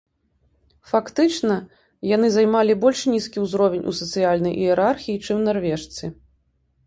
[0.91, 1.57] Фактычна
[2.11, 6.05] яны займалі больш нізкі ўзровень ў сацыяльнай іерархіі, чым нарвежцы.